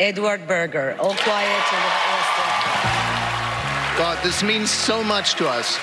Edward 0.00 0.46
Berger, 0.46 0.94
All 1.00 1.12
Quiet 1.16 1.72
on 1.72 1.80
the 1.82 1.90
Western 2.14 2.48
God, 3.98 4.16
this 4.22 4.44
means 4.44 4.70
so 4.70 5.02
much 5.02 5.34
to 5.34 5.44
us. 5.48 5.76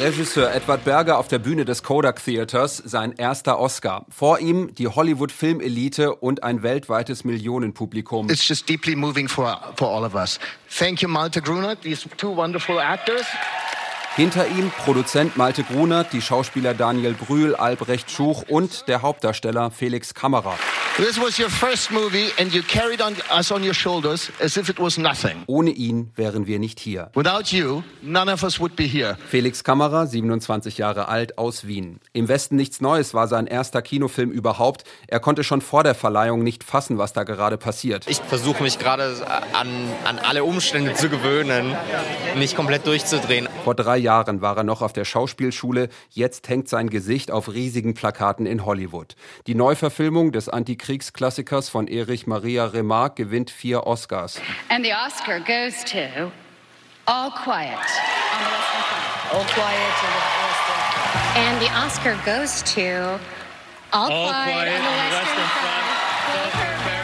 Regisseur 0.00 0.52
Edward 0.52 0.84
Berger 0.84 1.18
auf 1.18 1.28
der 1.28 1.38
Bühne 1.38 1.64
des 1.64 1.84
Kodak 1.84 2.20
Theaters, 2.24 2.82
sein 2.84 3.12
erster 3.16 3.60
Oscar. 3.60 4.06
Vor 4.10 4.40
ihm 4.40 4.74
die 4.74 4.88
Hollywood-Filmelite 4.88 6.16
und 6.16 6.42
ein 6.42 6.64
weltweites 6.64 7.22
Millionenpublikum. 7.22 8.28
It's 8.28 8.48
just 8.48 8.68
deeply 8.68 8.96
moving 8.96 9.28
for, 9.28 9.56
for 9.76 9.88
all 9.88 10.04
of 10.04 10.16
us. 10.16 10.40
Thank 10.68 11.00
you, 11.02 11.08
Malte 11.08 11.40
Grunert, 11.40 11.80
these 11.82 12.08
two 12.16 12.34
wonderful 12.34 12.80
actors. 12.80 13.24
Hinter 14.16 14.48
ihm 14.48 14.72
Produzent 14.84 15.36
Malte 15.36 15.62
Grunert, 15.62 16.12
die 16.12 16.22
Schauspieler 16.22 16.74
Daniel 16.74 17.14
Brühl, 17.14 17.54
Albrecht 17.54 18.10
Schuch 18.10 18.42
und 18.48 18.88
der 18.88 19.02
Hauptdarsteller 19.02 19.70
Felix 19.70 20.12
Kammerer. 20.12 20.58
This 20.96 21.18
was 21.18 21.38
your 21.38 21.48
first 21.48 21.90
movie 21.90 22.30
and 22.38 22.52
you 22.52 22.62
carried 22.62 23.00
on 23.00 23.14
us 23.30 23.50
on 23.50 23.62
your 23.64 23.72
shoulders 23.72 24.30
as 24.38 24.56
if 24.58 24.68
it 24.68 24.78
was 24.78 24.98
nothing. 24.98 25.44
Ohne 25.46 25.70
ihn 25.70 26.10
wären 26.14 26.46
wir 26.46 26.58
nicht 26.58 26.78
hier. 26.78 27.10
Without 27.14 27.52
you, 27.52 27.82
none 28.02 28.30
of 28.30 28.42
us 28.42 28.60
would 28.60 28.76
be 28.76 28.84
here. 28.84 29.16
Felix 29.28 29.64
Kammerer, 29.64 30.06
27 30.06 30.76
Jahre 30.76 31.08
alt, 31.08 31.38
aus 31.38 31.66
Wien. 31.66 32.00
Im 32.12 32.28
Westen 32.28 32.56
nichts 32.56 32.82
Neues 32.82 33.14
war 33.14 33.28
sein 33.28 33.46
erster 33.46 33.80
Kinofilm 33.80 34.30
überhaupt. 34.30 34.84
Er 35.06 35.20
konnte 35.20 35.42
schon 35.42 35.62
vor 35.62 35.84
der 35.84 35.94
Verleihung 35.94 36.42
nicht 36.42 36.64
fassen, 36.64 36.98
was 36.98 37.14
da 37.14 37.22
gerade 37.22 37.56
passiert. 37.56 38.04
Ich 38.06 38.18
versuche 38.18 38.62
mich 38.62 38.78
gerade 38.78 39.16
an, 39.54 39.68
an 40.04 40.18
alle 40.18 40.44
Umstände 40.44 40.92
zu 40.94 41.08
gewöhnen, 41.08 41.74
nicht 42.36 42.56
komplett 42.56 42.86
durchzudrehen. 42.86 43.48
Vor 43.64 43.74
drei 43.74 43.98
Jahren 43.98 44.40
war 44.40 44.56
er 44.56 44.64
noch 44.64 44.80
auf 44.80 44.92
der 44.92 45.04
Schauspielschule. 45.04 45.88
Jetzt 46.08 46.48
hängt 46.48 46.68
sein 46.68 46.88
Gesicht 46.88 47.30
auf 47.30 47.52
riesigen 47.52 47.94
Plakaten 47.94 48.46
in 48.46 48.64
Hollywood. 48.64 49.16
Die 49.46 49.54
Neuverfilmung 49.54 50.32
des 50.32 50.48
Antikriegsklassikers 50.48 51.68
von 51.68 51.86
Erich 51.86 52.26
Maria 52.26 52.66
Remarque 52.66 53.16
gewinnt 53.16 53.50
vier 53.50 53.86
Oscars. 53.86 54.40
And 54.70 54.84
the 54.84 54.92
Oscar 54.92 55.40
goes 55.40 55.84
to 55.84 56.32
All 57.06 57.30
Quiet 57.30 57.74
on 57.74 58.40
the 58.40 58.50
Western 58.50 58.84
Front. 58.88 59.34
All 59.34 59.44
Quiet 59.44 59.94
on 60.00 60.12
the 60.16 60.30
Western 60.46 60.80
Front. 60.92 61.36
And 61.36 61.60
the 61.60 61.70
Oscar 61.74 62.14
goes 62.24 62.62
to 62.74 63.18
All, 63.92 64.10
All 64.10 64.32
Quiet, 64.32 64.52
Quiet 64.52 64.80
on 64.80 64.84
the 64.84 65.14
Western 65.14 65.48
Front. 65.60 66.99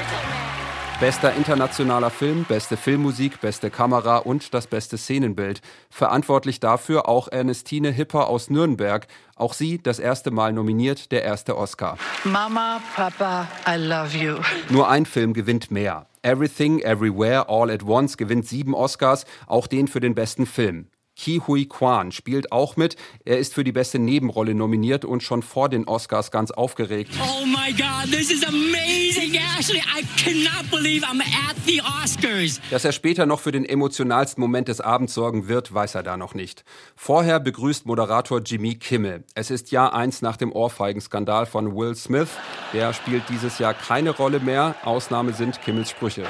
Bester 0.99 1.35
internationaler 1.35 2.09
Film, 2.09 2.47
beste 2.49 2.79
Filmmusik, 2.79 3.43
beste 3.43 3.69
Kamera 3.69 4.17
und 4.17 4.55
das 4.55 4.67
beste 4.67 4.97
Szenenbild. 4.97 5.61
Verantwortlich 5.91 6.59
dafür 6.59 7.07
auch 7.07 7.29
Ernestine 7.29 7.91
Hipper 7.91 8.29
aus 8.29 8.49
Nürnberg. 8.49 9.07
Auch 9.35 9.53
sie 9.53 9.77
das 9.77 9.99
erste 9.99 10.31
Mal 10.31 10.55
nominiert, 10.55 11.13
der 11.13 11.23
erste 11.23 11.59
Oscar. 11.59 11.99
Mama, 12.25 12.81
Papa, 12.95 13.47
I 13.69 13.77
love 13.77 14.17
you. 14.17 14.37
Nur 14.71 14.89
ein 14.89 15.05
Film 15.05 15.35
gewinnt 15.35 15.71
mehr. 15.71 16.07
Everything, 16.23 16.79
Everywhere, 16.79 17.51
All 17.51 17.71
at 17.71 17.83
Once 17.83 18.17
gewinnt 18.17 18.49
sieben 18.49 18.75
Oscars, 18.75 19.27
auch 19.47 19.67
den 19.67 19.89
für 19.89 20.01
den 20.01 20.15
besten 20.15 20.47
Film. 20.47 20.87
Ki 21.17 21.41
Hui 21.47 21.65
Kwan 21.65 22.13
spielt 22.13 22.53
auch 22.53 22.77
mit. 22.77 22.97
Er 23.25 23.39
ist 23.39 23.55
für 23.55 23.65
die 23.65 23.73
beste 23.73 23.99
Nebenrolle 23.99 24.55
nominiert 24.55 25.05
und 25.05 25.23
schon 25.23 25.43
vor 25.43 25.69
den 25.69 25.89
Oscars 25.89 26.31
ganz 26.31 26.51
aufgeregt. 26.51 27.11
Oh 27.21 27.47
my 27.47 27.73
God, 27.73 28.13
this 28.13 28.31
is 28.31 28.45
amazing, 28.47 29.41
Ashley. 29.59 29.79
I 29.79 30.05
cannot 30.23 30.71
believe 30.71 31.05
I'm 31.05 31.21
at 31.21 31.57
the 31.67 31.81
Oscars. 31.81 32.61
Dass 32.71 32.85
er 32.85 32.93
später 32.93 33.25
noch 33.27 33.41
für 33.41 33.53
den 33.53 33.65
emotionalsten 33.65 34.41
Moment 34.41 34.69
des 34.69 34.81
Abends 34.81 35.15
sorgen 35.15 35.49
wird, 35.49 35.73
weiß 35.73 35.95
er 35.95 36.03
da 36.03 36.17
noch 36.17 36.35
nicht. 36.35 36.65
Vorher 36.95 37.41
begrüßt 37.41 37.87
Moderator 37.87 38.41
Jimmy 38.45 38.75
Kimmel. 38.75 39.25
Es 39.35 39.51
ist 39.51 39.71
Jahr 39.71 39.95
eins 39.95 40.21
nach 40.21 40.37
dem 40.37 40.53
Ohrfeigenskandal 40.53 41.47
von 41.47 41.75
Will 41.75 41.95
Smith. 41.95 42.29
Der 42.75 42.93
spielt 42.93 43.23
dieses 43.31 43.59
Jahr 43.59 43.73
keine 43.73 44.11
Rolle 44.11 44.41
mehr. 44.41 44.75
Ausnahme 44.85 45.33
sind 45.33 45.63
Kimmels 45.63 45.91
Sprüche. 45.91 46.25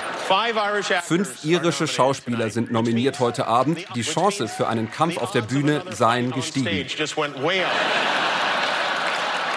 Fünf 1.03 1.45
irische 1.45 1.89
Schauspieler 1.89 2.51
sind 2.51 2.71
nominiert 2.71 3.19
heute 3.19 3.47
Abend. 3.49 3.85
Die 3.95 4.03
Chance 4.03 4.47
für 4.49 4.69
einen 4.79 4.91
Kampf 4.91 5.17
auf 5.19 5.33
der 5.33 5.43
Bühne 5.43 5.83
seien 5.91 6.31
gestiegen. 6.33 6.87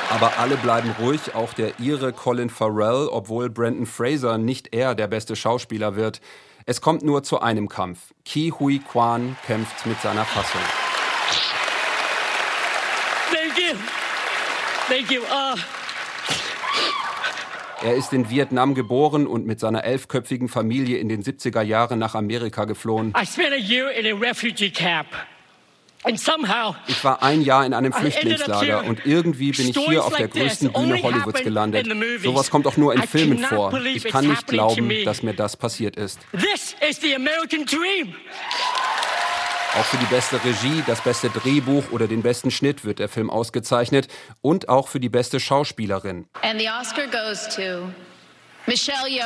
Aber 0.10 0.40
alle 0.40 0.58
bleiben 0.58 0.96
ruhig, 1.00 1.36
auch 1.36 1.54
der 1.54 1.80
Ire 1.80 2.12
Colin 2.14 2.50
Farrell, 2.50 3.08
obwohl 3.12 3.50
Brandon 3.50 3.86
Fraser 3.86 4.38
nicht 4.38 4.74
er 4.74 4.96
der 4.96 5.08
beste 5.08 5.36
Schauspieler 5.36 5.96
wird. 5.96 6.20
Es 6.66 6.82
kommt 6.82 7.04
nur 7.04 7.24
zu 7.24 7.42
einem 7.42 7.70
Kampf. 7.70 8.00
Ki 8.26 8.52
Hui 8.60 8.80
Kwan 8.80 9.38
kämpft 9.46 9.86
mit 9.86 10.02
seiner 10.02 10.26
Fassung. 10.26 10.62
Thank 13.32 13.58
you. 13.58 13.76
Thank 14.88 15.12
you. 15.12 15.22
Uh, 15.22 15.56
Er 17.82 17.96
ist 17.96 18.12
in 18.12 18.30
Vietnam 18.30 18.76
geboren 18.76 19.26
und 19.26 19.46
mit 19.46 19.60
seiner 19.60 19.84
elfköpfigen 19.84 20.50
Familie 20.50 20.98
in 20.98 21.08
den 21.08 21.24
70er 21.24 21.62
Jahren 21.62 21.98
nach 21.98 22.14
Amerika 22.14 22.66
geflohen. 22.66 23.14
I 23.20 23.26
spent 23.26 23.54
a 23.54 23.58
year 23.58 23.90
in 23.92 24.06
a 24.06 24.20
refugee 24.20 24.70
camp. 24.70 25.08
And 26.04 26.18
somehow, 26.18 26.76
Ich 26.88 27.04
war 27.04 27.22
ein 27.22 27.42
Jahr 27.42 27.66
in 27.66 27.74
einem 27.74 27.92
Flüchtlingslager 27.92 28.86
und 28.86 29.06
irgendwie 29.06 29.52
bin 29.52 29.70
ich 29.70 29.78
hier 29.78 30.06
auf 30.06 30.16
der 30.16 30.30
größten 30.30 30.72
Bühne 30.72 31.04
Hollywoods 31.04 31.42
gelandet. 31.42 31.88
Sowas 32.24 32.50
kommt 32.50 32.68
auch 32.68 32.78
nur 32.78 32.94
in 32.94 33.02
Filmen 33.04 33.40
vor. 33.40 33.74
Ich 33.84 34.06
kann 34.06 34.26
nicht 34.26 34.48
glauben, 34.48 34.90
dass 35.04 35.24
mir 35.24 35.34
das 35.34 35.58
passiert 35.58 35.98
ist. 35.98 36.20
this 36.32 36.74
is 36.90 37.02
the 37.02 37.14
American 37.16 37.66
dream. 37.66 38.14
Auch 39.78 39.86
für 39.86 39.98
die 39.98 40.06
beste 40.06 40.44
Regie, 40.44 40.84
das 40.88 41.02
beste 41.02 41.30
Drehbuch 41.30 41.92
oder 41.92 42.08
den 42.08 42.24
besten 42.24 42.50
Schnitt 42.50 42.86
wird 42.86 42.98
der 42.98 43.08
Film 43.08 43.30
ausgezeichnet 43.30 44.08
und 44.42 44.68
auch 44.68 44.88
für 44.88 45.00
die 45.00 45.10
beste 45.10 45.40
Schauspielerin. 45.40 46.26
And 46.42 46.60
the 46.60 46.68
Oscar 46.70 47.06
goes 47.06 47.48
to 47.56 47.92
Michelle 48.66 49.08
Yeoh. 49.08 49.26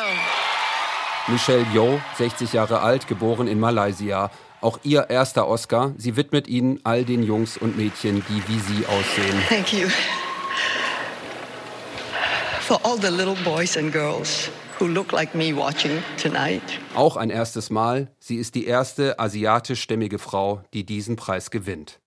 Michelle 1.27 1.65
Yeoh, 1.73 2.01
60 2.17 2.51
Jahre 2.51 2.81
alt, 2.81 3.07
geboren 3.07 3.47
in 3.47 3.59
Malaysia. 3.59 4.31
Auch 4.59 4.79
ihr 4.83 5.09
erster 5.09 5.47
Oscar. 5.47 5.93
Sie 5.97 6.17
widmet 6.17 6.47
ihn 6.47 6.81
all 6.83 7.05
den 7.05 7.23
Jungs 7.23 7.57
und 7.57 7.77
Mädchen, 7.77 8.23
die 8.27 8.43
wie 8.47 8.59
sie 8.59 8.85
aussehen. 8.85 9.41
Thank 9.47 9.71
you. 9.71 9.87
Auch 16.95 17.17
ein 17.17 17.29
erstes 17.29 17.69
Mal. 17.69 18.11
Sie 18.19 18.37
ist 18.37 18.55
die 18.55 18.65
erste 18.65 19.19
asiatischstämmige 19.19 20.17
Frau, 20.17 20.63
die 20.73 20.83
diesen 20.83 21.15
Preis 21.15 21.51
gewinnt. 21.51 21.99